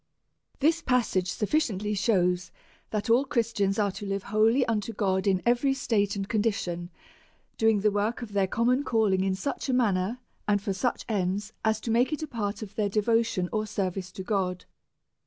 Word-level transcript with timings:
41 0.61 0.67
This 0.67 0.81
passage 0.81 1.31
sufficiently 1.31 1.93
shews 1.93 2.49
thai 2.89 3.03
all 3.11 3.23
Christians 3.23 3.77
are 3.77 3.91
to 3.91 4.05
live 4.07 4.23
wholly 4.33 4.65
unto 4.65 4.93
God 4.93 5.27
in 5.27 5.43
every 5.45 5.75
folate 5.75 6.15
and 6.15 6.27
condi 6.27 6.47
tion^ 6.47 6.89
during" 7.59 7.81
the 7.81 7.91
work 7.91 8.23
of 8.23 8.33
their 8.33 8.47
common 8.47 8.83
calling, 8.83 9.23
in 9.23 9.35
such 9.35 9.69
a 9.69 9.73
manner, 9.73 10.17
and 10.47 10.59
for 10.59 10.73
such 10.73 11.05
ends, 11.07 11.53
as 11.63 11.79
to 11.81 11.91
make 11.91 12.11
it 12.11 12.23
a 12.23 12.27
part 12.27 12.63
of 12.63 12.73
their 12.73 12.89
devotion 12.89 13.47
or 13.51 13.67
service 13.67 14.11
to 14.13 14.23
God. 14.23 14.65